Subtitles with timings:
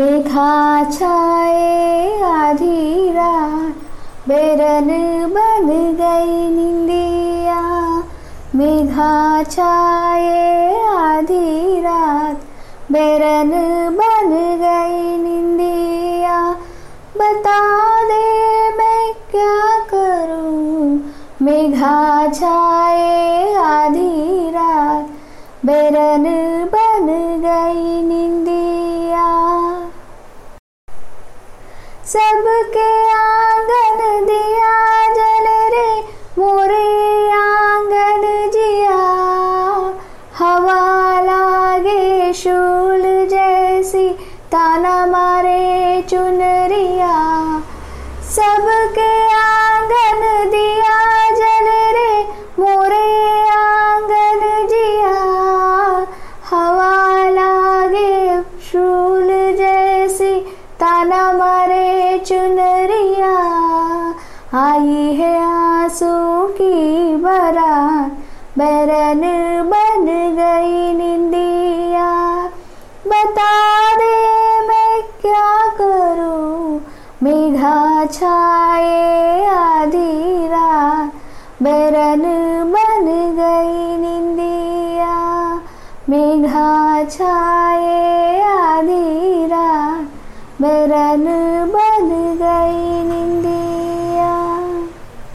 [0.00, 3.74] मेघा छाए, आधी रात।
[4.28, 4.88] बेरन
[5.28, 7.88] बन गई निंदिया।
[8.54, 12.36] मेघा छाए, आधी रात।
[12.92, 13.50] बेरन
[13.96, 16.50] बन गई निंदिया।
[17.16, 21.00] बता दे मैं क्या करूँ?
[21.42, 25.06] मेघा छाए, आधी रात।
[25.64, 26.24] बेरन
[26.64, 27.06] बन
[27.42, 28.50] गई निंदिया
[32.06, 34.72] सबके आँगन दिया,
[35.14, 36.00] जल रे,
[36.38, 38.96] मोरे आँगन जिया।
[40.38, 44.08] हवा लागे शूल जैसी,
[44.52, 47.14] ताना मारे चुनरिया।
[48.30, 50.98] सबके आँगन दिया,
[51.30, 52.22] जल रे,
[52.58, 55.14] मोरे आँगन जिया।
[56.50, 60.40] हवा लागे शूल जैसी,
[60.80, 61.59] ताना मारे
[64.54, 68.10] आई है आँसू की बरात
[68.58, 69.20] बैरन
[69.68, 70.06] बन
[70.36, 72.44] गई निंदिया।
[73.06, 74.14] बता दे
[74.68, 76.80] मैं क्या करूँ?
[77.22, 81.12] मेघा छाए आधी रात।
[81.62, 82.22] बैरन
[82.70, 83.06] बन
[83.38, 85.54] गई निंदिया।
[86.08, 90.02] मेघा छाए आधी रात।
[90.62, 91.24] बैरन